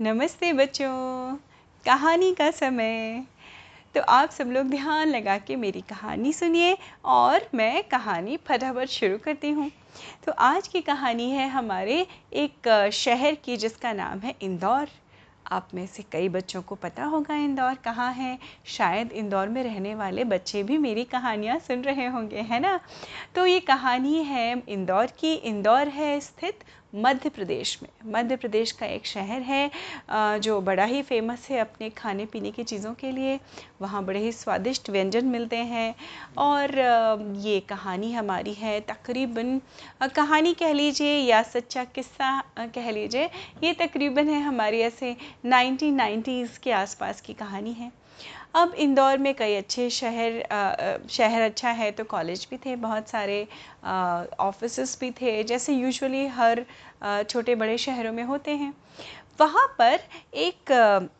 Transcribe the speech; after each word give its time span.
नमस्ते 0.00 0.52
बच्चों, 0.52 1.36
कहानी 1.84 2.34
का 2.34 2.50
समय। 2.50 3.24
तो 3.94 4.00
आप 4.00 4.30
सब 4.30 4.50
लोग 4.50 4.66
ध्यान 4.66 5.08
लगा 5.08 5.38
के 5.38 5.56
मेरी 5.56 5.80
कहानी 5.80 6.32
सुनिए 6.32 6.76
और 7.04 7.48
मैं 7.54 7.82
कहानी 7.82 8.36
फटाफट 8.36 8.86
शुरू 8.86 9.18
करती 9.18 9.50
हूँ। 9.50 9.70
तो 10.26 10.32
आज 10.32 10.68
की 10.68 10.80
कहानी 10.80 11.30
है 11.30 11.48
हमारे 11.48 12.06
एक 12.32 12.90
शहर 12.92 13.34
की 13.34 13.56
जिसका 13.56 13.92
नाम 13.92 14.18
है 14.18 14.34
इंदौर। 14.42 14.88
आप 15.52 15.68
में 15.74 15.86
से 15.86 16.04
कई 16.12 16.28
बच्चों 16.28 16.62
को 16.62 16.74
पता 16.74 17.04
होगा 17.04 17.34
इंदौर 17.34 17.74
कहाँ 17.74 18.12
है। 18.12 18.38
शायद 18.66 19.12
इंदौर 19.12 19.48
में 19.48 19.62
रहने 19.62 19.94
वाले 19.94 20.24
बच्चे 20.24 20.62
भी 20.62 20.78
मेरी 20.78 21.04
कहानियाँ 21.04 21.58
सुन 21.58 21.82
रहे 21.82 22.06
होंगे, 22.06 22.40
है 22.40 22.60
ना? 22.60 22.80
तो 23.34 23.46
ये 23.46 23.60
कहानी 23.60 24.22
है 24.24 24.62
इंदौर 24.68 25.06
की। 25.06 25.34
इंदौर 25.34 25.88
है 25.88 26.20
स्थित 26.20 26.64
मध्य 26.92 27.28
प्रदेश 27.28 27.78
में। 27.82 27.88
मध्य 28.12 28.36
प्रदेश 28.36 28.72
का 28.72 28.86
एक 28.86 29.06
शहर 29.06 29.42
है 29.42 30.38
जो 30.40 30.60
बड़ा 30.60 30.84
ही 30.84 31.02
फ़ेमस 31.02 31.46
है 31.50 31.58
अपने 31.58 31.90
खाने 31.90 32.26
पीने 32.26 32.50
की 32.50 32.64
चीज़ों 32.64 32.92
के 32.94 33.10
लिए। 33.12 33.38
वहाँ 33.80 34.04
बड़े 34.04 34.20
ही 34.20 34.32
स्वादिष्ट 34.32 34.90
व्यंजन 34.90 35.26
मिलते 35.26 35.56
हैं 35.56 35.94
और 36.38 36.78
ये 37.40 37.58
कहानी 37.68 38.12
हमारी 38.12 38.54
है 38.54 38.80
तकरीबन 38.88 39.60
कहानी 40.14 40.54
कह 40.54 40.72
लीजिए 40.72 41.18
या 41.18 41.42
सच्चा 41.44 41.84
किस्सा 41.86 42.40
कह 42.58 42.90
लीजिए, 42.90 43.28
ये 43.64 43.72
तकरीबन 43.74 44.28
है 44.28 44.40
हमारी 44.42 44.80
ऐसे 44.80 45.16
नाइनटीन 45.46 46.48
के 46.62 46.72
आसपास 46.72 47.20
की 47.20 47.32
कहानी 47.34 47.72
है। 47.72 47.90
अब 48.54 48.74
इंदौर 48.74 49.18
में 49.18 49.34
कई 49.34 49.54
अच्छे 49.56 49.88
शहर 49.90 51.06
शहर 51.10 51.42
अच्छा 51.42 51.70
है 51.70 51.90
तो 51.90 52.04
कॉलेज 52.04 52.46
भी 52.50 52.56
थे, 52.56 52.76
बहुत 52.76 53.08
सारे 53.08 53.46
ऑफ़िस 54.40 54.98
भी 55.00 55.10
थे, 55.12 55.42
जैसे 55.44 55.72
यूजुअली 55.72 56.26
हर 56.28 56.64
छोटे 57.24 57.54
बड़े 57.54 57.76
शहरों 57.78 58.12
में 58.12 58.22
होते 58.24 58.56
हैं। 58.56 58.72
वहाँ 59.40 59.66
पर 59.78 59.98
एक 60.36 61.10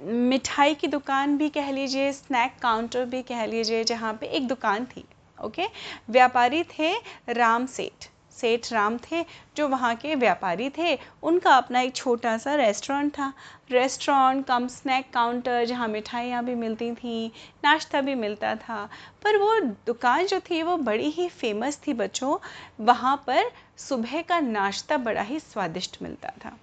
मिठाई 0.00 0.74
की 0.74 0.86
दुकान 0.86 1.36
भी 1.38 1.48
कह 1.50 1.70
लीजिए 1.70 2.12
स्नैक 2.12 2.52
काउंटर 2.62 3.04
भी 3.04 3.22
कह 3.22 3.44
लीजिए, 3.46 3.82
जहाँ 3.84 4.12
पे 4.20 4.26
एक 4.26 4.46
दुकान 4.48 4.84
थी 4.86 5.04
ओके 5.38 5.66
व्यापारी 6.10 6.62
थे 6.70 6.92
राम 7.30 7.66
सेठ 7.66 8.08
सेठ 8.40 8.72
राम 8.72 8.98
थे, 9.04 9.24
जो 9.56 9.68
वहाँ 9.68 9.94
के 9.94 10.14
व्यापारी 10.14 10.68
थे। 10.78 10.98
उनका 11.22 11.54
अपना 11.54 11.80
एक 11.80 11.94
छोटा 11.96 12.36
सा 12.38 12.54
रेस्टोरेंट 12.54 13.12
था। 13.12 13.32
रेस्टोरेंट 13.70 14.46
कम 14.46 14.66
स्नैक 14.68 15.12
काउंटर 15.12 15.64
जहाँ 15.64 15.88
मिठाइयाँ 15.88 16.44
भी 16.44 16.54
मिलती 16.54 16.92
थी, 16.94 17.26
नाश्ता 17.64 18.00
भी 18.00 18.14
मिलता 18.14 18.54
था। 18.56 18.84
पर 19.24 19.36
वो 19.36 19.58
दुकान 19.86 20.26
जो 20.26 20.40
थी, 20.40 20.62
वो 20.62 20.76
बड़ी 20.78 21.10
ही 21.10 21.28
फ़ेमस 21.30 21.80
थी 21.86 21.94
बच्चों। 21.94 22.36
वहाँ 22.84 23.16
पर 23.26 23.50
सुबह 23.78 24.20
का 24.22 24.40
नाश्ता 24.40 24.96
बड़ा 24.98 25.22
ही 25.22 25.40
स्वादिष्ट 25.40 25.96
मिलता 26.02 26.32
था। 26.44 26.56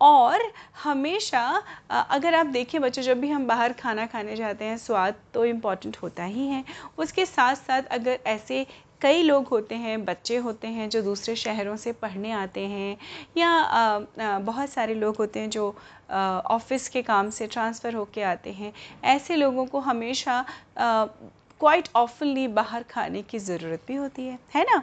और 0.00 0.40
हमेशा 0.82 1.62
अगर 1.90 2.34
आप 2.34 2.46
देखें 2.46 2.80
बच्चों, 2.80 3.02
जब 3.02 3.20
भी 3.20 3.28
हम 3.30 3.46
बाहर 3.46 3.72
खाना 3.72 4.06
खाने 4.06 4.36
जाते 4.36 4.64
हैं, 4.64 4.76
स्वाद 4.78 5.14
तो 5.34 5.44
इंपॉर्टेंट 5.44 5.96
होता 5.96 6.24
ही 6.24 6.46
है। 6.46 6.64
उसके 6.98 7.26
साथ 7.26 7.54
साथ 7.56 7.82
अगर 7.90 8.18
ऐसे 8.26 8.66
कई 9.04 9.22
लोग 9.22 9.48
होते 9.48 9.74
हैं, 9.74 10.04
बच्चे 10.04 10.36
होते 10.36 10.68
हैं 10.68 10.88
जो 10.90 11.02
दूसरे 11.02 11.34
शहरों 11.36 11.76
से 11.76 11.92
पढ़ने 11.94 12.30
आते 12.32 12.60
हैं 12.60 12.96
या 13.36 14.38
बहुत 14.40 14.70
सारे 14.70 14.94
लोग 14.94 15.16
होते 15.16 15.40
हैं 15.40 15.50
जो 15.50 15.68
ऑफ़िस 16.10 16.88
के 16.88 17.02
काम 17.02 17.30
से 17.30 17.46
ट्रांसफ़र 17.46 17.94
होके 17.94 18.22
आते 18.22 18.52
हैं। 18.52 18.72
ऐसे 19.06 19.36
लोगों 19.36 19.66
को 19.66 19.80
हमेशा 19.82 20.44
क्वाइट 20.78 21.88
ऑफनली 21.96 22.48
बाहर 22.50 22.82
खाने 22.82 23.22
की 23.22 23.38
ज़रूरत 23.40 23.82
भी 23.88 23.94
होती 23.94 24.26
है 24.26 24.38
है 24.54 24.64
ना? 24.64 24.82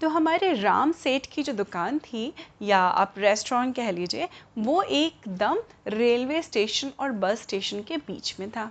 तो 0.00 0.08
हमारे 0.08 0.52
राम 0.52 0.92
सेठ 0.94 1.26
की 1.26 1.42
जो 1.42 1.52
दुकान 1.52 1.98
थी, 1.98 2.32
या 2.62 2.78
आप 2.78 3.14
रेस्टोरेंट 3.18 3.74
कह 3.76 3.90
लीजिए, 3.90 4.28
वो 4.58 4.82
एकदम 4.82 5.62
रेलवे 5.88 6.42
स्टेशन 6.42 6.92
और 7.00 7.12
बस 7.12 7.42
स्टेशन 7.42 7.82
के 7.82 7.96
बीच 7.98 8.34
में 8.40 8.50
था। 8.50 8.70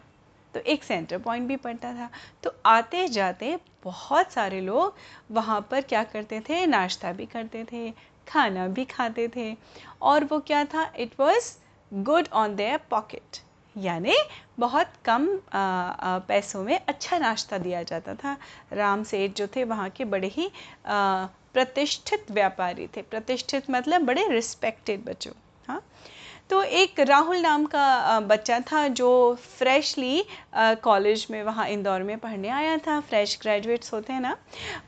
तो 0.53 0.59
एक 0.61 0.83
सेंटर 0.83 1.17
पॉइंट 1.17 1.47
भी 1.47 1.55
पड़ता 1.57 1.93
था। 1.93 2.09
तो 2.43 2.53
आते 2.65 3.07
जाते 3.07 3.57
बहुत 3.83 4.31
सारे 4.31 4.61
लोग 4.61 4.95
वहाँ 5.31 5.59
पर 5.71 5.81
क्या 5.83 6.03
करते 6.05 6.39
थे? 6.41 6.65
नाश्ता 6.67 7.11
भी 7.11 7.25
करते 7.25 7.63
थे, 7.71 7.89
खाना 8.27 8.67
भी 8.67 8.85
खाते 8.85 9.27
थे। 9.35 9.55
और 10.01 10.23
वो 10.23 10.39
क्या 10.41 10.63
था? 10.65 10.91
It 10.97 11.19
was 11.19 11.55
good 11.91 12.27
on 12.33 12.55
their 12.55 12.79
pocket 12.89 13.37
यानी 13.75 14.15
बहुत 14.59 14.91
कम 15.05 15.27
पैसों 15.53 16.63
में 16.63 16.79
अच्छा 16.79 17.17
नाश्ता 17.17 17.57
दिया 17.57 17.81
जाता 17.83 18.13
था। 18.15 18.35
राम 18.73 19.03
सेठ 19.03 19.35
जो 19.35 19.47
थे, 19.55 19.63
वहाँ 19.63 19.89
के 19.89 20.05
बड़े 20.05 20.27
ही 20.27 20.49
प्रतिष्ठित 20.87 22.31
व्यापारी 22.31 22.87
थे। 22.87 23.01
प्रतिष्ठित 23.01 23.69
मतलब 23.69 24.01
बड़े 24.01 24.27
रिस्पेक्टेड 24.29 25.03
बच्चों 25.05 25.33
हाँ। 25.67 25.81
तो 26.53 26.61
एक 26.61 26.99
राहुल 26.99 27.37
नाम 27.37 27.65
का 27.65 28.19
बच्चा 28.19 28.59
था 28.61 28.87
जो 28.87 29.09
फ्रेशली 29.57 30.23
कॉलेज 30.83 31.25
में 31.31 31.41
वहाँ 31.43 31.67
इंदौर 31.67 32.03
में 32.03 32.17
पढ़ने 32.17 32.49
आया 32.49 32.77
था, 32.77 32.99
फ्रेश 32.99 33.37
ग्रेजुएट्स 33.41 33.93
होते 33.93 34.13
हैं 34.13 34.19
ना, 34.21 34.35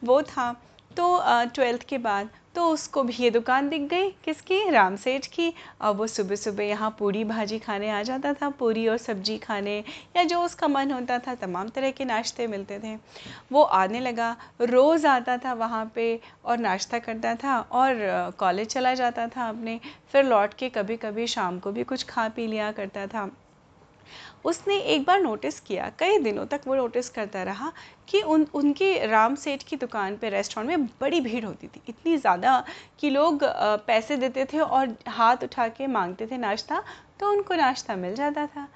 वो 0.04 0.22
था। 0.22 0.50
तो 0.98 1.22
ट्वेल्थ 1.46 1.84
के 1.84 1.98
बाद 2.00 2.30
तो 2.56 2.68
उसको 2.70 3.02
भी 3.04 3.14
ये 3.14 3.30
दुकान 3.32 3.68
दिख 3.70 3.82
गई 3.82 4.10
किसकी? 4.26 4.70
राम 4.70 4.96
सेठ 4.96 5.26
की। 5.28 5.54
और 5.82 5.96
वो 5.96 6.08
सुबह 6.08 6.36
सुबह 6.36 6.64
यहाँ 6.64 6.90
पूरी 7.00 7.24
भाजी 7.24 7.60
खाने 7.60 7.90
आ 7.90 8.02
जाता 8.04 8.34
था, 8.34 8.50
पूरी 8.50 8.88
और 8.88 8.98
सब्ज़ी 8.98 9.38
खाने 9.38 9.78
या 10.16 10.24
जो 10.24 10.40
उसका 10.42 10.68
मन 10.68 10.92
होता 10.92 11.18
था, 11.20 11.36
तमाम 11.36 11.70
तरह 11.70 11.92
के 11.92 12.06
नाश्ते 12.06 12.48
मिलते 12.48 12.80
थे। 12.80 12.96
वो 13.52 13.62
आने 13.62 14.00
लगा, 14.00 14.36
रोज़ 14.62 15.08
आता 15.08 15.38
था 15.38 15.54
वहाँ 15.56 15.86
पे 15.96 16.20
और 16.46 16.58
नाश्ता 16.60 17.00
करता 17.00 17.36
था 17.36 17.60
और 17.60 18.34
कॉलेज 18.40 18.68
चला 18.68 18.94
जाता 18.94 19.28
था 19.28 19.50
अपने। 19.50 19.80
फिर 20.12 20.26
लौट 20.26 20.54
के 20.54 20.70
कभी 20.70 20.98
कभी 20.98 21.28
शाम 21.28 21.60
को 21.60 21.72
भी 21.72 21.84
कुछ 21.84 22.04
खा 22.06 22.28
पी 22.30 22.48
लिया 22.48 22.72
करता 22.72 23.08
था। 23.08 23.30
उसने 24.46 24.78
एक 24.78 25.06
बार 25.06 25.22
नोटिस 25.22 25.60
किया, 25.60 25.92
कई 26.00 26.18
दिनों 26.20 26.46
तक 26.46 26.62
वो 26.68 26.76
नोटिस 26.76 27.10
करता 27.10 27.44
रहा 27.44 27.72
कि 28.10 28.22
उन, 28.22 28.46
उनके 28.54 29.06
राम 29.08 29.36
सेठ 29.36 29.64
की 29.64 29.76
दुकान 29.76 30.18
पे 30.18 30.30
रेस्टोरेंट 30.30 30.70
में 30.70 30.86
बड़ी 31.02 31.22
भीड़ 31.22 31.44
होती 31.46 31.68
थी। 31.68 31.82
इतनी 31.90 32.18
ज़्यादा 32.18 32.64
कि 33.00 33.10
लोग 33.10 33.44
पैसे 33.88 34.18
देते 34.18 34.46
थे 34.46 34.60
और 34.60 34.96
हाथ 35.10 35.44
उठा 35.44 35.68
के 35.70 35.88
मांगते 35.90 36.28
थे 36.28 36.38
नाश्ता 36.38 36.84
तो 37.20 37.32
उनको 37.32 37.56
नाश्ता 37.56 37.96
मिल 37.96 38.16
जाता 38.16 38.46
था। 38.48 38.68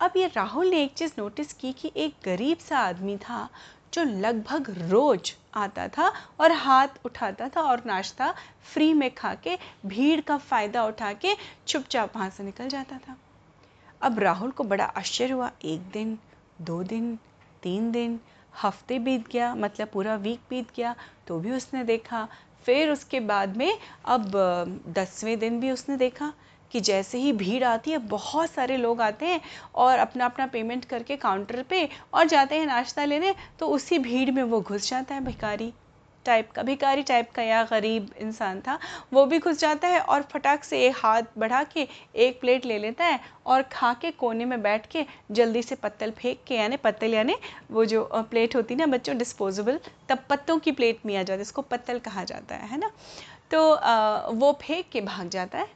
अब 0.00 0.12
ये 0.16 0.26
राहुल 0.26 0.68
ने 0.70 0.82
एक 0.82 0.92
चीज़ 0.94 1.12
नोटिस 1.18 1.52
की 1.52 1.72
कि 1.72 1.92
एक 1.96 2.14
गरीब 2.24 2.58
सा 2.58 2.78
आदमी 2.78 3.16
था 3.18 3.48
जो 3.94 4.02
लगभग 4.04 4.66
रोज 4.90 5.32
आता 5.54 5.86
था 5.88 6.12
और 6.40 6.52
हाथ 6.54 7.04
उठाता 7.06 7.48
था 7.48 7.62
और 7.62 7.82
नाश्ता 7.86 8.34
फ्री 8.64 8.92
में 8.94 9.10
खा 9.14 9.34
के, 9.34 9.56
भीड़ 9.86 10.20
का 10.20 10.36
फ़ायदा 10.38 10.84
उठा 10.86 11.12
के 11.14 11.34
चुपचाप 11.66 12.16
वहाँ 12.16 12.30
से 12.30 12.44
निकल 12.44 12.68
जाता 12.68 12.98
था। 12.98 13.16
अब 14.00 14.18
राहुल 14.18 14.50
को 14.50 14.64
बड़ा 14.64 14.84
आश्चर्य 14.84 15.32
हुआ। 15.32 15.50
एक 15.64 15.80
दिन, 15.92 16.18
दो 16.60 16.82
दिन, 16.84 17.14
तीन 17.62 17.90
दिन, 17.92 18.18
हफ़्ते 18.54 18.98
बीत 18.98 19.28
गया 19.28 19.54
मतलब 19.54 19.88
पूरा 19.88 20.14
वीक 20.16 20.40
बीत 20.50 20.68
गया 20.76 20.94
तो 21.26 21.38
भी 21.40 21.52
उसने 21.52 21.84
देखा। 21.84 22.26
फिर 22.66 22.90
उसके 22.90 23.20
बाद 23.22 23.56
में 23.56 23.78
अब 24.06 24.30
दसवें 24.88 25.38
दिन 25.38 25.58
भी 25.60 25.70
उसने 25.70 25.96
देखा 25.96 26.32
कि 26.70 26.80
जैसे 26.80 27.18
ही 27.18 27.32
भीड़ 27.32 27.62
आती 27.64 27.90
है, 27.90 27.98
बहुत 27.98 28.50
सारे 28.50 28.76
लोग 28.76 29.00
आते 29.00 29.26
हैं 29.26 29.40
और 29.74 29.98
अपना 29.98 30.24
अपना 30.24 30.46
पेमेंट 30.46 30.84
करके 30.84 31.16
काउंटर 31.16 31.62
पे 31.62 31.88
और 32.14 32.26
जाते 32.26 32.54
हैं 32.54 32.66
नाश्ता 32.66 33.04
लेने 33.04 33.34
तो 33.58 33.66
उसी 33.68 33.98
भीड़ 33.98 34.30
में 34.30 34.42
वो 34.42 34.60
घुस 34.60 34.90
जाता 34.90 35.14
है 35.14 35.24
भिखारी। 35.24 35.72
टाइप 36.28 36.50
का 36.50 36.62
भिकारी 36.62 37.02
टाइप 37.02 37.30
का 37.30 37.42
या 37.42 37.62
गरीब 37.70 38.10
इंसान 38.20 38.60
था 38.60 38.78
वो 39.12 39.24
भी 39.26 39.38
घुस 39.38 39.58
जाता 39.58 39.88
है 39.88 40.00
और 40.00 40.22
फटाक 40.32 40.64
से 40.64 40.80
एक 40.86 40.96
हाथ 40.96 41.22
बढ़ा 41.38 41.62
के 41.72 41.86
एक 42.16 42.40
प्लेट 42.40 42.66
ले 42.66 42.78
लेता 42.78 43.04
है 43.04 43.20
और 43.46 43.62
खा 43.72 43.92
के 43.94 44.10
कोने 44.20 44.44
में 44.44 44.60
बैठ 44.62 44.86
के 44.86 45.04
जल्दी 45.30 45.62
से 45.62 45.74
पत्तल 45.74 46.10
फेंक 46.18 46.38
के 46.46 46.54
यानी 46.54 46.76
पत्तल 46.76 47.14
यानी 47.14 47.36
वो 47.70 47.84
जो 47.84 48.04
प्लेट 48.30 48.56
होती 48.56 48.74
है 48.74 48.80
ना 48.80 48.86
बच्चों 48.86 49.16
डिस्पोजेबल 49.18 49.80
तब 50.08 50.24
पत्तों 50.30 50.58
की 50.58 50.72
प्लेट 50.72 51.06
में 51.06 51.16
आ 51.16 51.22
जाती 51.22 51.38
है 51.38 51.42
इसको 51.42 51.62
पत्तल 51.62 51.98
कहा 51.98 52.24
जाता 52.24 52.54
है 52.54 52.68
है 52.68 52.78
ना? 52.78 52.90
तो 53.50 53.72
आ, 53.72 54.28
वो 54.28 54.52
फेंक 54.62 54.88
के 54.92 55.00
भाग 55.00 55.28
जाता 55.28 55.58
है। 55.58 55.66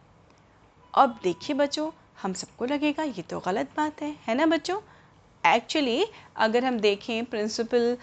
अब 0.95 1.19
देखिए 1.23 1.57
बच्चों 1.57 1.91
हम 2.23 2.33
सबको 2.35 2.65
लगेगा 2.65 3.03
ये 3.03 3.23
तो 3.23 3.39
गलत 3.41 3.71
बात 3.77 4.03
है 4.03 4.15
है 4.27 4.35
ना 4.35 4.47
बच्चों? 4.47 4.81
एक्चुअली 5.45 6.05
अगर 6.37 6.65
हम 6.65 6.79
देखें 6.81 7.25
प्रिंसिपल 7.25 7.97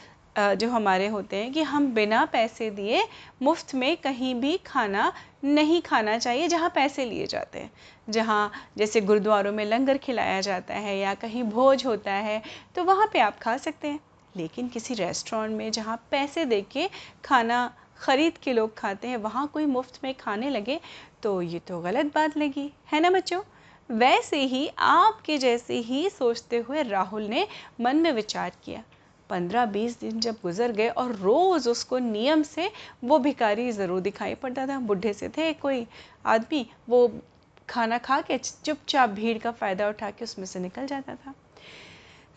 जो 0.56 0.70
हमारे 0.70 1.08
होते 1.08 1.36
हैं 1.36 1.52
कि 1.54 1.62
हम 1.64 1.88
बिना 1.94 2.24
पैसे 2.26 2.70
दिए 2.72 3.02
मुफ़्त 3.42 3.74
में 3.76 3.96
कहीं 3.98 4.34
भी 4.36 4.56
खाना 4.58 5.12
नहीं 5.46 5.82
खाना 5.82 6.18
चाहिए, 6.18 6.48
जहाँ 6.48 6.70
पैसे 6.76 7.06
लिए 7.06 7.28
जाते 7.28 7.60
हैं। 7.60 7.72
जहाँ 8.10 8.52
जैसे 8.78 9.02
गुरुद्वारों 9.02 9.52
में 9.52 9.64
लंगर 9.66 9.98
खिलाया 9.98 10.40
जाता 10.42 10.74
है 10.76 10.98
या 10.98 11.14
कहीं 11.16 11.44
भोज 11.46 11.86
होता 11.86 12.12
है 12.12 12.42
तो 12.76 12.84
वहाँ 12.84 13.10
पे 13.14 13.20
आप 13.20 13.40
खा 13.40 13.58
सकते 13.58 13.88
हैं। 13.88 14.00
लेकिन 14.36 14.68
किसी 14.68 14.94
रेस्टोरेंट 14.94 15.58
में 15.58 15.72
जहाँ 15.72 15.98
पैसे 16.12 16.46
दे 16.46 16.62
के 16.72 16.90
खाना 17.26 17.72
ख़रीद 18.00 18.38
के 18.38 18.54
लोग 18.54 18.78
खाते 18.78 19.08
हैं, 19.08 19.18
वहाँ 19.18 19.48
कोई 19.48 19.66
मुफ़्त 19.66 20.00
में 20.04 20.14
खाने 20.14 20.50
लगे 20.50 20.80
तो 21.24 21.42
ये 21.42 21.60
तो 21.60 21.80
गलत 21.82 22.12
बात 22.16 22.38
लगी। 22.38 22.72
है 22.92 23.00
ना 23.00 23.10
बच्चों? 23.10 23.42
वैसे 23.90 24.38
ही 24.44 24.68
आपके 24.80 25.38
जैसे 25.38 25.78
ही 25.80 26.10
सोचते 26.10 26.58
हुए 26.60 26.84
राहुल 26.84 27.24
ने 27.24 27.48
मन 27.82 27.98
में 27.98 28.12
विचार 28.12 28.52
किया। 28.66 28.84
पंद्रह 29.30 29.66
बीस 29.66 30.00
दिन 30.00 30.20
जब 30.20 30.36
गुजर 30.44 30.72
गए 30.72 30.88
और 30.90 31.12
रोज़ 31.16 31.70
उसको 31.70 31.98
नियम 32.00 32.44
से 32.44 32.70
वो 33.04 33.20
भिकारी 33.20 33.72
ज़रूर 33.72 34.00
दिखाई 34.02 34.36
पड़ता 34.36 34.68
था। 34.68 34.80
बुढ़े 34.80 35.14
से 35.14 35.30
थे 35.30 35.52
कोई 35.56 35.86
आदमी, 36.26 36.66
वो 36.90 37.12
खाना 37.70 37.98
खा 37.98 38.20
के 38.22 38.38
चुपचाप 38.38 39.10
भीड़ 39.10 39.38
का 39.38 39.52
फ़ायदा 39.52 39.90
उठा 39.90 40.10
के 40.12 40.24
उसमें 40.24 40.46
से 40.46 40.60
निकल 40.60 40.88
जाता 40.88 41.16
था। 41.16 41.34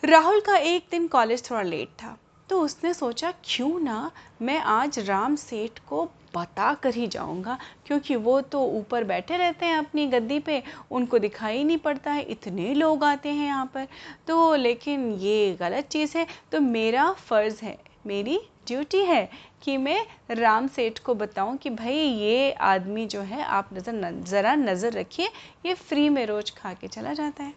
राहुल 0.02 0.40
का 0.40 0.56
एक 0.56 0.86
दिन 0.90 1.06
कॉलेज 1.08 1.50
थोड़ा 1.50 1.62
लेट 1.62 1.88
था। 1.98 2.16
तो 2.48 2.60
उसने 2.60 2.92
सोचा, 2.94 3.32
क्यों 3.44 3.78
ना 3.80 4.10
मैं 4.42 4.58
आज 4.58 4.98
राम 4.98 5.36
सेठ 5.36 5.78
को 5.88 6.04
बता 6.36 6.72
कर 6.74 6.94
ही 6.94 7.06
जाऊँगा, 7.06 7.56
क्योंकि 7.86 8.16
वो 8.16 8.40
तो 8.42 8.62
ऊपर 8.68 9.04
बैठे 9.04 9.36
रहते 9.36 9.66
हैं 9.66 9.76
अपनी 9.78 10.06
गद्दी 10.06 10.38
पे, 10.38 10.62
उनको 10.90 11.18
दिखाई 11.18 11.64
नहीं 11.64 11.78
पड़ता 11.78 12.10
है, 12.10 12.22
इतने 12.22 12.72
लोग 12.74 13.04
आते 13.04 13.28
हैं 13.28 13.46
यहाँ 13.46 13.66
पर। 13.74 13.86
तो 14.26 14.54
लेकिन 14.54 15.10
ये 15.12 15.56
गलत 15.60 15.88
चीज़ 15.88 16.16
है। 16.18 16.26
तो 16.52 16.60
मेरा 16.60 17.12
फ़र्ज़ 17.12 17.64
है, 17.64 17.78
मेरी 18.06 18.40
ड्यूटी 18.66 19.04
है 19.04 19.28
कि 19.62 19.76
मैं 19.76 20.04
राम 20.30 20.66
सेठ 20.68 20.98
को 20.98 21.14
बताऊँ 21.14 21.56
कि 21.56 21.70
भाई 21.70 21.94
ये 21.94 22.50
आदमी 22.52 23.06
जो 23.06 23.20
है, 23.20 23.42
आप 23.42 23.68
नज़र 23.72 24.22
ज़रा 24.24 24.54
नज़र 24.56 24.92
रखिए, 24.92 25.28
ये 25.66 25.74
फ्री 25.74 26.08
में 26.08 26.24
रोज़ 26.26 26.52
खा 26.56 26.72
के 26.72 26.88
चला 26.88 27.12
जाता 27.12 27.44
है। 27.44 27.54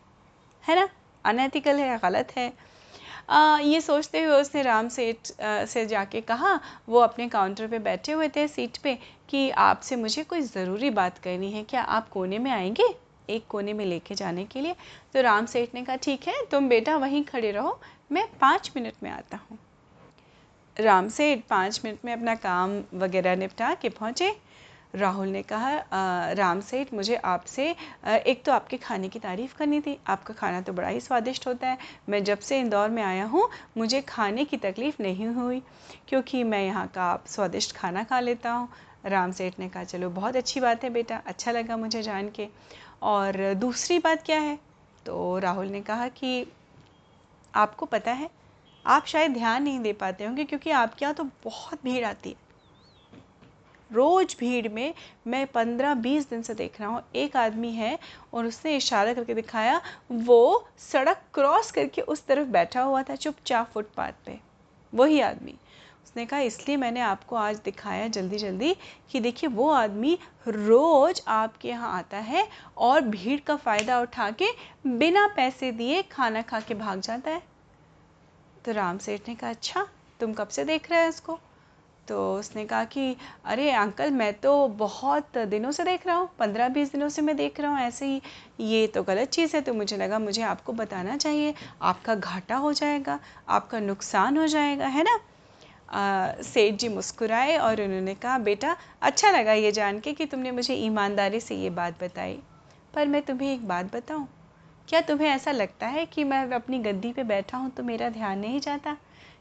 है 0.64 0.76
ना? 0.76 0.88
अनएथिकल 1.26 1.80
है 1.80 1.98
गलत 2.00 2.32
है? 2.38 2.52
आ, 3.30 3.58
ये 3.60 3.80
सोचते 3.82 4.22
हुए 4.24 4.36
उसने 4.36 4.62
राम 4.62 4.88
सेठ 4.90 5.32
से 5.70 5.86
जाके 5.86 6.22
कहा 6.22 6.60
वो 6.90 7.00
अपने 7.00 7.28
काउंटर 7.30 7.68
पे 7.68 7.80
बैठे 7.80 8.12
हुए 8.12 8.28
थे 8.30 8.48
सीट 8.48 8.78
पे 8.78 8.98
कि 9.30 9.50
आपसे 9.50 9.96
मुझे 9.96 10.24
कोई 10.24 10.42
ज़रूरी 10.42 10.90
बात 10.90 11.18
करनी 11.18 11.52
है 11.52 11.64
क्या 11.64 11.82
आप 11.82 12.10
कोने 12.10 12.40
में 12.40 12.52
आएँगे 12.52 12.94
एक 13.30 13.46
कोने 13.50 13.74
में 13.74 13.86
लेके 13.86 14.16
जाने 14.16 14.44
के 14.46 14.62
लिए? 14.62 14.76
तो 15.14 15.22
राम 15.22 15.46
सेठ 15.46 15.74
ने 15.76 15.82
कहा 15.84 15.96
ठीक 15.96 16.28
है 16.28 16.46
तुम 16.52 16.68
बेटा 16.70 16.98
वहीं 16.98 17.24
खड़े 17.24 17.52
रहो 17.52 17.80
मैं 18.12 18.28
पाँच 18.42 18.72
मिनट 18.76 19.04
में 19.04 19.10
आता 19.12 19.40
हूँ। 19.50 19.58
राम 20.78 21.08
सेठ 21.10 21.44
पाँच 21.50 21.82
मिनट 21.86 22.06
में 22.06 22.14
अपना 22.14 22.36
काम 22.36 22.82
वगैरह 22.94 23.36
निपटा 23.36 23.74
के 23.74 23.90
पहुँचे। 23.90 24.36
राहुल 24.96 25.28
ने 25.28 25.42
कहा 25.44 26.34
राम 26.34 26.62
सेठ, 26.62 26.94
मुझे 26.94 27.16
आपसे 27.16 27.70
एक 28.08 28.44
तो 28.46 28.52
आपके 28.52 28.78
खाने 28.78 29.10
की 29.10 29.20
तारीफ़ 29.20 29.56
करनी 29.58 29.80
थी। 29.82 29.98
आपका 30.08 30.34
खाना 30.34 30.62
तो 30.62 30.74
बड़ा 30.74 30.88
ही 30.88 31.00
स्वादिष्ट 31.00 31.48
होता 31.48 31.68
है। 31.68 31.78
मैं 32.10 32.24
जब 32.24 32.40
से 32.40 32.60
इंदौर 32.60 32.90
में 32.90 33.02
आया 33.04 33.26
हूँ, 33.26 33.48
मुझे 33.78 34.02
खाने 34.04 34.46
की 34.46 34.58
तकलीफ़ 34.60 35.02
नहीं 35.02 35.28
हुई, 35.28 35.62
क्योंकि 36.08 36.44
मैं 36.44 36.64
यहाँ 36.66 36.86
का 36.88 37.18
स्वादिष्ट 37.28 37.76
खाना 37.76 38.04
खा 38.04 38.20
लेता 38.20 38.52
हूँ। 38.52 38.70
राम 39.06 39.32
सेठ 39.32 39.60
ने 39.60 39.70
कहा, 39.70 39.84
चलो, 39.84 40.10
बहुत 40.10 40.36
अच्छी 40.36 40.60
बात 40.60 40.84
है 40.84 40.90
बेटा 40.90 41.22
अच्छा 41.26 41.52
लगा 41.52 41.78
मुझे 41.78 42.02
जान 42.02 42.30
के। 42.30 42.48
और 43.04 43.54
दूसरी 43.56 44.00
बात 44.00 44.24
क्या 44.26 44.40
है? 44.40 44.58
तो 45.06 45.38
राहुल 45.40 45.68
ने 45.68 45.82
कहा 45.82 46.08
कि, 46.08 46.46
आपको 47.54 47.86
पता 47.86 48.12
है, 48.12 48.30
आप 48.86 49.06
शायद 49.06 49.34
ध्यान 49.34 49.64
नहीं 49.64 49.80
दे 49.80 49.94
पाते 49.94 50.26
होंगे, 50.26 50.44
क्योंकि 50.44 50.72
आपके 50.72 51.06
यहाँ 51.06 51.16
तो 51.16 51.24
बहुत 51.44 51.84
भीड़ 51.84 52.04
आती 52.06 52.30
है। 52.30 52.44
रोज़ 53.96 54.36
भीड़ 54.40 54.68
में 54.68 54.94
मैं 55.28 55.46
पंद्रह 55.48 55.94
बीस 55.96 56.30
दिन 56.30 56.42
से 56.42 56.54
देख 56.54 56.80
रहा 56.82 56.90
हूँ। 56.90 57.02
एक 57.16 57.38
आदमी 57.38 57.72
है 57.72 57.98
और 58.34 58.46
उसने 58.46 58.76
इशारा 58.78 59.14
करके 59.14 59.34
दिखाया, 59.34 59.82
वो 60.12 60.68
सड़क 60.82 61.22
क्रॉस 61.34 61.72
करके 61.72 62.02
उस 62.02 62.26
तरफ़ 62.26 62.48
बैठा 62.50 62.82
हुआ 62.82 63.04
था 63.04 63.16
चुपचाप 63.16 63.72
फुटपाथ 63.74 64.26
पे। 64.26 64.40
वही 64.94 65.20
आदमी। 65.22 65.56
उसने 66.04 66.26
कहा, 66.26 66.40
इसलिए 66.40 66.78
मैंने 66.78 67.00
आपको 67.02 67.36
आज 67.36 67.60
दिखाया 67.66 68.08
जल्दी 68.08 68.38
जल्दी 68.38 68.76
कि 69.12 69.20
देखिए, 69.20 69.50
वो 69.50 69.70
आदमी 69.70 70.18
रोज़ 70.48 71.22
आपके 71.28 71.68
यहाँ 71.68 71.92
आता 71.98 72.18
है 72.18 72.48
और 72.78 73.02
भीड़ 73.02 73.40
का 73.40 73.56
फ़ायदा 73.56 74.00
उठा 74.02 74.30
के 74.32 74.48
बिना 74.88 75.28
पैसे 75.28 75.72
दिए 75.72 76.02
खाना 76.02 76.42
खा 76.42 76.60
के 76.60 76.74
भाग 76.76 77.00
जाता 77.00 77.32
है। 77.32 77.42
तो 78.66 78.72
राम 78.72 78.98
सेठ 78.98 79.28
ने 79.28 79.36
कहा 79.36 79.50
अच्छा 79.50 79.88
तुम 80.20 80.34
कब 80.34 80.48
से 80.48 80.64
देख 80.66 80.90
रहे 80.92 81.00
हैं 81.00 81.10
उसको 81.10 81.40
तो 82.08 82.18
उसने 82.40 82.66
कहा 82.66 82.84
कि, 82.84 83.16
अरे 83.46 83.70
अंकल, 83.72 84.12
मैं 84.12 84.34
तो 84.34 84.68
बहुत 84.78 85.38
दिनों 85.38 85.72
से 85.72 85.84
देख 85.84 86.06
रहा 86.08 86.16
हूँ, 86.16 86.30
पंद्रह 86.40 86.70
बीस 86.70 86.92
दिनों 86.92 87.10
से 87.10 87.22
मैं 87.22 87.36
देख 87.38 87.60
रहा 87.60 87.72
हूँ, 87.72 87.80
ऐसे 87.80 88.06
ही, 88.06 88.22
ये 88.62 88.86
तो 88.88 89.04
गलत 89.04 89.30
चीज़ 89.30 89.56
है 89.56 89.62
तो 89.62 89.74
मुझे 89.74 89.98
लगा 89.98 90.20
मुझे 90.20 90.42
आपको 90.44 90.74
बताना 90.74 91.18
चाहिए, 91.18 91.54
आपका 91.82 92.16
घाटा 92.16 92.56
हो 92.58 92.74
जाएगा, 92.74 93.20
आपका 93.50 93.80
नुकसान 93.80 94.38
हो 94.38 94.48
जाएगा, 94.48 94.88
है 94.88 95.04
ना? 95.04 95.20
सेठ 96.44 96.76
जी 96.76 96.90
मुस्कुराए 96.90 97.58
और 97.58 97.82
उन्होंने 97.82 98.16
कहा, 98.16 98.38
बेटा 98.40 98.76
अच्छा 99.02 99.32
लगा 99.32 99.54
ये 99.54 99.72
जान 99.72 100.00
के 100.00 100.14
कि 100.14 100.26
तुमने 100.26 100.52
मुझे 100.52 100.76
ईमानदारी 100.76 101.40
से 101.40 101.56
ये 101.56 101.70
बात 101.72 102.04
बताई, 102.04 102.40
पर 102.94 103.08
मैं 103.08 103.22
तुम्हें 103.22 103.54
एक 103.54 103.68
बात 103.68 103.96
बताऊँ 103.96 104.28
क्या 104.90 105.02
तुम्हें 105.02 105.30
ऐसा 105.30 105.52
लगता 105.52 105.88
है 105.88 106.06
कि 106.06 106.24
मैं 106.24 106.52
अपनी 106.52 106.80
गद्दी 106.80 107.14
पे 107.14 107.24
बैठा 107.24 107.58
हूँ 107.58 107.70
तो 107.72 107.84
मेरा 107.84 108.10
ध्यान 108.10 108.40
नहीं 108.40 108.60
जाता? 108.60 108.98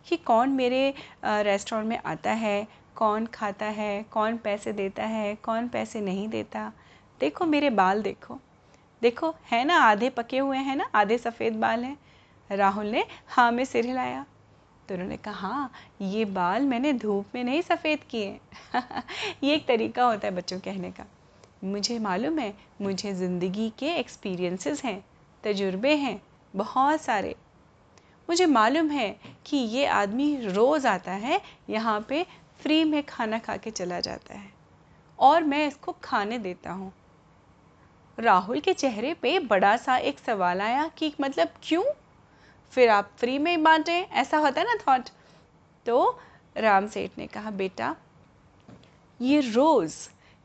कि 0.08 0.16
कौन 0.16 0.48
मेरे 0.48 0.94
रेस्टोरेंट 1.24 1.88
में 1.88 1.98
आता 1.98 2.32
है, 2.32 2.66
कौन 2.96 3.26
खाता 3.26 3.66
है, 3.66 4.02
कौन 4.02 4.36
पैसे 4.36 4.72
देता 4.72 5.04
है, 5.04 5.34
कौन 5.34 5.68
पैसे 5.68 6.00
नहीं 6.00 6.28
देता? 6.28 6.72
देखो 7.20 7.46
मेरे 7.46 7.70
बाल 7.70 8.02
देखो। 8.02 8.38
देखो, 9.02 9.34
है 9.50 9.64
ना 9.64 9.78
आधे 9.80 10.10
पके 10.10 10.38
हुए 10.38 10.58
हैं 10.58 10.76
ना, 10.76 10.90
आधे 10.94 11.18
सफ़ेद 11.18 11.54
बाल 11.54 11.84
हैं? 11.84 11.96
राहुल 12.50 12.86
ने 12.86 13.04
हाँ 13.28 13.52
में 13.52 13.64
सिर 13.64 13.86
हिलाया। 13.86 14.26
तो 14.88 14.94
उन्होंने 14.94 15.16
कहा 15.16 15.32
हाँ 15.32 15.72
ये 16.00 16.24
बाल 16.24 16.62
मैंने 16.62 16.92
धूप 16.92 17.26
में 17.34 17.44
नहीं 17.44 17.62
सफ़ेद 17.62 18.04
किए 18.04 18.40
ये 19.44 19.54
एक 19.54 19.66
तरीका 19.66 20.04
होता 20.04 20.28
है 20.28 20.34
बच्चों 20.34 20.60
कहने 20.60 20.90
का। 20.90 21.04
मुझे 21.64 21.98
मालूम 21.98 22.38
है, 22.38 22.54
मुझे 22.82 23.14
ज़िंदगी 23.14 23.72
के 23.78 23.86
एक्सपीरियंसेस 23.86 24.84
हैं। 24.84 25.04
तजुर्बे 25.44 25.94
हैं, 25.94 26.20
बहुत 26.54 27.00
सारे। 27.00 27.34
मुझे 28.28 28.46
मालूम 28.46 28.90
है 28.90 29.08
कि 29.46 29.56
ये 29.56 29.86
आदमी 29.86 30.36
रोज़ 30.46 30.86
आता 30.86 31.12
है, 31.12 31.40
यहाँ 31.70 32.04
पे 32.08 32.24
फ्री 32.60 32.82
में 32.84 33.02
खाना 33.02 33.38
खा 33.38 33.56
के 33.56 33.70
चला 33.70 34.00
जाता 34.00 34.34
है, 34.34 34.52
और 35.18 35.42
मैं 35.42 35.66
इसको 35.68 35.94
खाने 36.04 36.38
देता 36.38 36.72
हूँ। 36.72 36.92
राहुल 38.18 38.60
के 38.60 38.72
चेहरे 38.74 39.12
पे 39.14 39.38
बड़ा 39.40 39.76
सा 39.76 39.96
एक 39.98 40.18
सवाल 40.18 40.60
आया 40.60 40.86
कि 40.88 41.12
मतलब 41.20 41.48
क्यों? 41.62 41.84
फिर 42.72 42.88
आप 42.88 43.10
फ्री 43.18 43.38
में 43.38 43.62
बांटें, 43.62 44.02
ऐसा 44.02 44.38
होता 44.38 44.60
है 44.60 44.66
ना 44.66 44.78
थॉट 44.82 45.08
तो 45.86 46.20
राम 46.56 46.86
सेठ 46.86 47.18
ने 47.18 47.26
कहा, 47.26 47.50
बेटा, 47.52 47.94
ये 49.20 49.40
रोज़ 49.42 49.96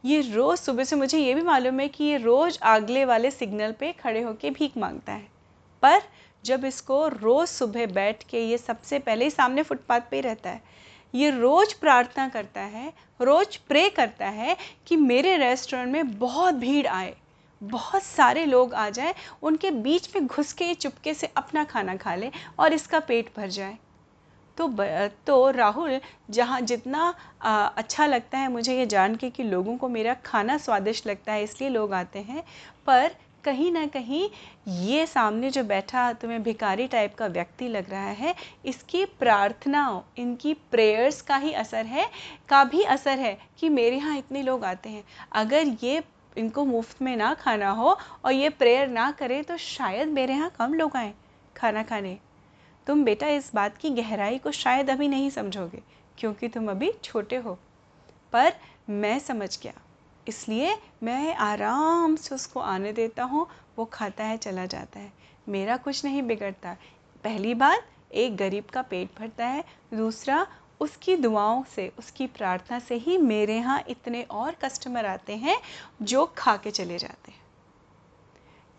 ये 0.03 0.19
रोज़ 0.33 0.59
सुबह 0.59 0.83
से 0.83 0.95
मुझे 0.95 1.17
ये 1.17 1.33
भी 1.35 1.41
मालूम 1.41 1.79
है 1.79 1.87
कि 1.87 2.03
ये 2.03 2.17
रोज़ 2.17 2.57
आगले 2.63 3.03
वाले 3.05 3.31
सिग्नल 3.31 3.71
पे 3.71 3.91
खड़े 3.93 4.21
होके 4.21 4.49
भीख 4.49 4.77
माँगता 4.77 5.13
है। 5.13 5.27
पर 5.83 6.01
जब 6.43 6.65
इसको 6.65 7.07
रोज़ 7.07 7.49
सुबह 7.49 7.85
बैठ 7.85 8.23
के 8.23 8.41
ये 8.41 8.57
सबसे 8.57 8.99
पहले 8.99 9.25
ही 9.25 9.31
सामने 9.31 9.63
फुटपाथ 9.63 10.01
पे 10.01 10.15
ही 10.15 10.21
रहता 10.21 10.49
है, 10.49 10.61
ये 11.13 11.29
रोज़ 11.31 11.73
प्रार्थना 11.81 12.27
करता 12.29 12.61
है, 12.61 12.93
रोज़ 13.19 13.57
प्रे 13.67 13.87
करता 13.89 14.27
है 14.27 14.55
कि 14.87 14.95
मेरे 14.95 15.35
रेस्टोरेंट 15.37 15.91
में 15.91 16.17
बहुत 16.19 16.53
भीड़ 16.53 16.87
आए, 16.87 17.13
बहुत 17.61 18.03
सारे 18.03 18.45
लोग 18.45 18.73
आ 18.73 18.89
जाए, 18.89 19.13
उनके 19.43 19.71
बीच 19.71 20.09
में 20.15 20.27
घुस 20.27 20.53
के 20.53 20.73
चुपके 20.73 21.13
से 21.13 21.29
अपना 21.37 21.63
खाना 21.63 21.95
खा 21.95 22.15
ले 22.15 22.31
और 22.59 22.73
इसका 22.73 22.99
पेट 22.99 23.31
भर 23.37 23.47
जाए। 23.49 23.77
तो 24.59 24.67
तो 25.27 25.49
राहुल 25.51 25.99
जहाँ 26.29 26.59
जितना 26.63 27.13
आ, 27.43 27.65
अच्छा 27.65 28.05
लगता 28.05 28.37
है 28.37 28.51
मुझे 28.51 28.77
ये 28.77 28.85
जान 28.87 29.15
के 29.15 29.29
कि 29.29 29.43
लोगों 29.45 29.77
को 29.77 29.89
मेरा 29.89 30.13
खाना 30.25 30.57
स्वादिष्ट 30.57 31.07
लगता 31.07 31.33
है 31.33 31.43
इसलिए 31.43 31.69
लोग 31.69 31.93
आते 31.93 32.19
हैं। 32.19 32.43
पर 32.87 33.15
कहीं 33.43 33.71
ना 33.71 33.85
कहीं 33.87 34.29
ये 34.79 35.05
सामने 35.05 35.49
जो 35.49 35.63
बैठा 35.63 36.11
तुम्हें 36.13 36.41
भिकारी 36.43 36.87
टाइप 36.87 37.13
का 37.15 37.27
व्यक्ति 37.27 37.67
लग 37.67 37.89
रहा 37.89 38.09
है 38.13 38.33
इसकी 38.65 39.03
प्रार्थनाओं 39.19 40.01
इनकी 40.17 40.53
प्रेयर्स 40.71 41.21
का 41.21 41.35
ही 41.37 41.53
असर 41.55 41.85
है 41.85 42.09
का 42.49 42.63
भी 42.65 42.83
असर 42.85 43.19
है 43.19 43.37
कि 43.59 43.69
मेरे 43.69 43.95
यहाँ 43.95 44.17
इतने 44.17 44.41
लोग 44.43 44.65
आते 44.65 44.89
हैं। 44.89 45.03
अगर 45.33 45.75
ये 45.83 46.01
इनको 46.37 46.65
मुफ़्त 46.65 47.01
में 47.01 47.15
ना 47.17 47.33
खाना 47.33 47.69
हो 47.71 47.97
और 48.25 48.31
ये 48.31 48.49
प्रेयर 48.51 48.87
ना 48.89 49.11
करें 49.11 49.43
तो 49.43 49.57
शायद 49.57 50.09
मेरे 50.09 50.33
यहाँ 50.33 50.51
कम 50.59 50.73
लोग 50.73 50.97
आए 50.97 51.13
खाना 51.55 51.83
खाने। 51.83 52.17
तुम 52.89 53.03
बेटा 53.03 53.27
इस 53.27 53.51
बात 53.55 53.75
की 53.77 53.89
गहराई 53.89 54.37
को 54.37 54.51
शायद 54.51 54.89
अभी 54.89 55.07
नहीं 55.07 55.29
समझोगे, 55.29 55.81
क्योंकि 56.17 56.47
तुम 56.47 56.69
अभी 56.71 56.91
छोटे 57.03 57.35
हो। 57.35 57.53
पर 58.33 58.53
मैं 58.91 59.17
समझ 59.19 59.59
गया, 59.63 59.73
इसलिए 60.27 60.75
मैं 61.03 61.35
आराम 61.35 62.15
से 62.15 62.33
उसको 62.35 62.59
आने 62.59 62.93
देता 62.93 63.23
हूँ, 63.23 63.45
वो 63.77 63.85
खाता 63.85 64.23
है, 64.23 64.37
चला 64.37 64.65
जाता 64.65 64.99
है। 64.99 65.11
मेरा 65.47 65.77
कुछ 65.77 66.03
नहीं 66.05 66.23
बिगड़ता। 66.23 66.75
पहली 67.23 67.53
बात, 67.55 67.85
एक 68.13 68.35
गरीब 68.37 68.65
का 68.65 68.81
पेट 68.81 69.09
भरता 69.19 69.47
है। 69.47 69.63
दूसरा, 69.93 70.45
उसकी 70.81 71.15
दुआओं 71.15 71.63
से, 71.65 71.91
उसकी 71.99 72.27
प्रार्थना 72.27 72.79
से 72.79 72.95
ही 72.97 73.17
मेरे 73.17 73.57
यहाँ 73.57 73.83
इतने 73.89 74.23
और 74.23 74.55
कस्टमर 74.63 75.05
आते 75.05 75.35
हैं, 75.35 75.59
जो 76.01 76.25
खा 76.37 76.57
के 76.57 76.71
चले 76.71 76.97
जाते 76.97 77.31
हैं। 77.31 77.38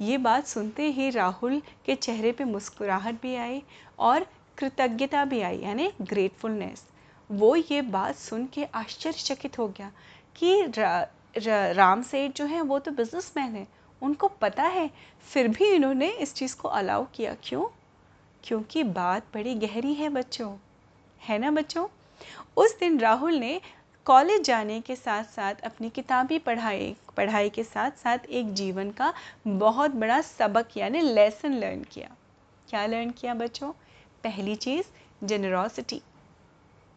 ये 0.00 0.19
बात 0.19 0.47
सुनते 0.47 0.83
ही 0.83 1.11
राहुल 1.11 1.62
के 1.87 1.95
चेहरे 1.95 2.33
पे 2.33 2.45
मुस्कुराहट 2.45 3.23
भी 3.23 3.35
आई 3.37 3.62
और 3.99 4.26
कृतज्ञता 4.59 5.25
भी 5.25 5.40
आई 5.40 5.59
यानी 5.59 5.92
ग्रेटफुलनेस 6.02 6.85
वो 7.30 7.57
ये 7.57 7.83
बात 7.83 8.16
सुन 8.16 8.47
के 8.47 8.64
आश्चर्यचकित 8.64 9.59
हो 9.59 9.69
गया 9.69 9.92
कि 10.37 10.66
रा, 10.66 11.07
रा, 11.37 11.71
राम 11.71 12.02
सेठ 12.02 12.33
जो 12.33 12.45
है 12.45 12.61
वो 12.61 12.78
तो 12.78 12.90
बिजनेसमैन 12.90 13.57
है। 13.57 13.66
उनको 14.02 14.28
पता 14.28 14.62
है 14.62 14.90
फिर 15.28 15.49
भी 15.49 15.64
इन्होंने 15.64 16.09
इस 16.09 16.35
चीज़ 16.35 16.57
को 16.57 16.69
अलाउ 16.69 17.04
किया। 17.14 17.37
क्यों? 17.42 17.64
क्योंकि 18.45 18.83
बात 18.83 19.25
बड़ी 19.35 19.54
गहरी 19.54 19.95
है 19.95 20.09
बच्चों। 20.09 20.57
है 21.28 21.38
ना 21.38 21.50
बच्चों? 21.50 21.88
उस 22.57 22.78
दिन 22.80 22.99
राहुल 22.99 23.35
ने 23.35 23.61
कॉलेज 24.04 24.42
जाने 24.42 24.80
के 24.80 24.97
साथ 24.97 25.25
साथ 25.25 25.54
अपनी 25.54 25.90
किताबी 25.90 26.38
पढ़ाई 26.38 26.97
पढ़ाई 27.21 27.50
के 27.50 27.65
साथ 27.65 27.91
साथ 27.91 28.19
एक 28.31 28.53
जीवन 28.55 28.91
का 28.91 29.12
बहुत 29.47 29.91
बड़ा 29.91 30.21
सबक, 30.21 30.77
यानी 30.77 31.00
लेसन 31.00 31.55
लर्न 31.55 31.83
किया। 31.85 32.11
क्या 32.69 32.87
लर्न 32.87 33.11
किया 33.11 33.35
बच्चों? 33.35 33.73
पहली 34.25 34.55
चीज़ 34.57 34.87
जेनरोसिटी 35.27 36.00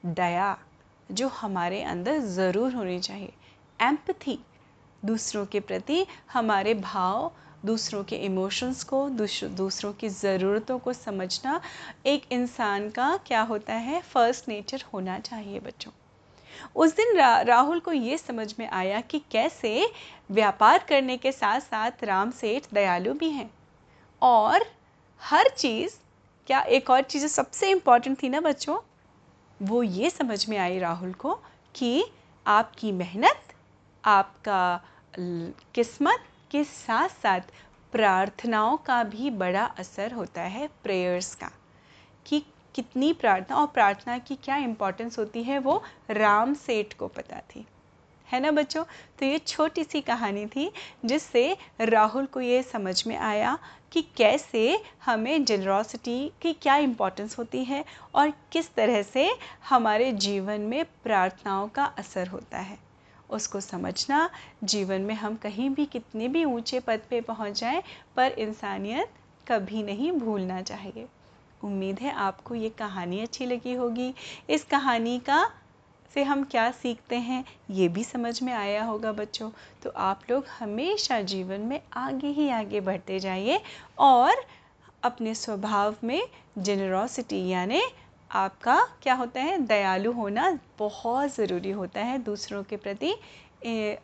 दया, 0.06 0.58
जो 1.12 1.28
हमारे 1.28 1.82
अंदर 1.84 2.20
ज़रूर 2.20 2.74
होनी 2.74 3.00
चाहिए। 3.00 3.34
एम्पथी 3.80 4.40
दूसरों 5.06 5.46
के 5.46 5.60
प्रति 5.60 6.06
हमारे 6.34 6.74
भाव, 6.74 7.32
दूसरों 7.66 8.04
के 8.04 8.16
इमोशंस 8.16 8.84
को 8.84 9.10
दूसरों 9.10 9.92
की 9.94 10.10
ज़रूरतों 10.10 10.80
को 10.80 10.94
समझना 10.94 11.60
एक 12.06 12.32
इंसान 12.32 12.90
का 12.90 13.18
क्या 13.18 13.42
होता 13.42 13.74
है? 13.74 14.02
फ़र्स्ट 14.02 14.50
नेचर 14.50 14.84
होना 14.94 15.20
चाहिए 15.20 15.60
बच्चों। 15.60 15.92
उस 16.76 16.96
दिन 16.96 17.16
रा, 17.18 17.42
राहुल 17.42 17.80
को 17.80 17.92
ये 17.92 18.18
समझ 18.18 18.54
में 18.60 18.68
आया 18.70 19.02
कि 19.02 19.20
कैसे 19.32 19.90
व्यापार 20.32 20.86
करने 20.90 21.18
के 21.18 21.32
साथ 21.32 21.60
साथ 21.60 22.04
राम 22.04 22.32
सेठ 22.32 22.74
दयालु 22.74 23.14
भी 23.14 23.30
हैं। 23.30 23.50
और 24.22 24.66
हर 25.22 25.50
चीज़ 25.50 25.98
क्या 26.48 26.62
एक 26.70 26.90
और 26.90 27.02
चीज़ 27.02 27.28
सबसे 27.28 27.70
इंपॉर्टेंट 27.72 28.22
थी 28.24 28.30
ना 28.30 28.40
बच्चों 28.42 28.78
वो 29.60 29.84
ये 29.84 30.10
समझ 30.10 30.48
में 30.50 30.58
आई 30.58 30.80
राहुल 30.80 31.14
को 31.14 31.34
कि 31.76 32.06
आपकी 32.46 32.92
मेहनत 32.92 33.54
आपका 34.04 34.86
किस्मत 35.76 36.24
के 36.52 36.64
साथ 36.64 37.10
साथ 37.10 37.52
प्रार्थनाओं 37.94 38.78
का 38.78 39.04
भी 39.04 39.30
बड़ा 39.30 39.64
असर 39.80 40.12
होता 40.12 40.42
है 40.42 40.70
प्रेयर्स 40.84 41.34
का 41.36 41.52
कि 42.26 42.44
कितनी 42.76 43.14
प्रार्थना 43.14 43.58
और 43.58 43.68
प्रार्थना 43.68 44.18
की 44.18 44.36
क्या 44.36 44.56
इम्पोर्टेंस 44.56 45.20
होती 45.20 45.44
है, 45.44 45.60
वो 45.60 45.84
राम 46.10 46.54
सेठ 46.54 46.94
को 46.94 47.08
पता 47.08 47.40
थी। 47.40 47.66
है 48.32 48.40
ना 48.40 48.52
बच्चों? 48.52 48.84
तो 49.20 49.26
ये 49.26 49.38
छोटी 49.38 49.84
सी 49.84 50.02
कहानी 50.02 50.46
थी, 50.46 50.72
जिससे 51.06 51.58
राहुल 51.82 52.26
को 52.26 52.42
ये 52.42 52.64
समझ 52.64 53.08
में 53.08 53.18
आया 53.18 53.58
कि 53.92 54.02
कैसे 54.02 54.84
हमें 55.06 55.46
जनरोसिटी 55.46 56.32
की 56.42 56.54
क्या 56.54 56.76
इम्पोर्टेंस 56.78 57.38
होती 57.38 57.64
है 57.64 57.86
और 58.16 58.34
किस 58.52 58.74
तरह 58.74 59.04
से 59.04 59.36
हमारे 59.70 60.12
जीवन 60.12 60.62
में 60.62 60.86
प्रार्थनाओं 60.86 61.68
का 61.68 61.86
असर 61.86 62.28
होता 62.28 62.58
है। 62.58 62.78
उसको 63.30 63.62
समझना, 63.62 64.30
जीवन 64.64 65.02
में 65.02 65.16
हम 65.16 65.36
कहीं 65.36 65.70
भी 65.70 65.86
कितने 65.86 66.28
भी 66.28 66.46
ऊँचे 66.46 66.80
पद 66.80 67.02
पे 67.10 67.22
पहुँच 67.22 67.60
जाएँ, 67.60 67.84
पर 68.16 68.32
इंसानियत 68.32 69.10
कभी 69.48 69.84
नहीं 69.84 70.12
भूलना 70.12 70.62
चाहिए 70.62 71.08
उम्मीद 71.64 72.00
है 72.00 72.12
आपको 72.14 72.56
ये 72.56 72.70
कहानी 72.70 73.20
अच्छी 73.22 73.46
लगी 73.46 73.74
होगी। 73.74 74.14
इस 74.50 74.64
कहानी 74.66 75.18
का 75.20 75.46
से 76.14 76.24
हम 76.24 76.44
क्या 76.44 76.70
सीखते 76.72 77.16
हैं, 77.18 77.44
ये 77.72 77.88
भी 77.88 78.04
समझ 78.04 78.42
में 78.44 78.52
आया 78.54 78.84
होगा 78.84 79.12
बच्चों। 79.12 79.50
तो 79.84 79.90
आप 79.90 80.22
लोग 80.30 80.46
हमेशा 80.60 81.20
जीवन 81.24 81.62
में 81.62 81.80
आगे 81.98 82.28
ही 82.30 82.50
आगे 82.52 82.80
बढ़ते 82.82 83.20
जाइए 83.20 83.60
और 84.00 84.44
अपने 85.04 85.34
स्वभाव 85.36 85.96
में 86.04 86.22
जेनरोसिटी 86.58 87.48
यानी 87.48 87.82
आपका 88.32 88.80
क्या 89.04 89.14
होता 89.14 89.42
है, 89.42 89.58
दयालु 89.60 90.12
होना 90.12 90.60
बहुत 90.80 91.36
ज़रूरी 91.36 91.72
होता 91.72 92.02
है 92.02 92.18
दूसरों 92.20 92.64
के 92.64 92.78
प्रति। 92.78 93.14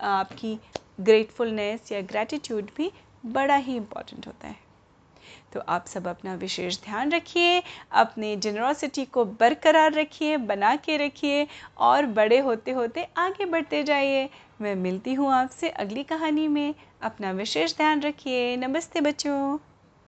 आपकी 0.04 0.58
ग्रेटफुलनेस 1.00 1.92
या 1.92 2.02
ग्रैटिट्यूड 2.04 2.70
भी 2.78 2.92
बड़ा 3.26 3.56
ही 3.58 3.76
इंपॉर्टेंट 3.76 4.28
होता 4.28 4.48
है। 4.48 4.69
तो 5.54 5.60
आप 5.60 5.86
सब 5.88 6.08
अपना 6.08 6.34
विशेष 6.34 6.82
ध्यान 6.84 7.12
रखिए, 7.12 7.64
अपने 7.92 8.36
जनरोसिटी 8.36 9.06
को 9.06 9.26
बरकरार 9.26 9.94
रखिए, 9.94 10.38
बना 10.38 10.76
के 10.76 10.98
रखिए 10.98 11.48
और 11.78 12.06
बड़े 12.06 12.40
होते 12.40 12.72
होते 12.72 13.08
आगे 13.18 13.46
बढ़ते 13.46 13.84
जाइए। 13.84 14.30
मैं 14.62 14.76
मिलती 14.76 15.14
हूँ 15.14 15.34
आपसे 15.34 15.70
अगली 15.70 16.04
कहानी 16.04 16.48
में। 16.48 16.74
अपना 17.02 17.32
विशेष 17.32 17.78
ध्यान 17.78 18.02
रखिए। 18.02 18.58
नमस्ते 18.58 19.02
बच्चों। 19.02 19.69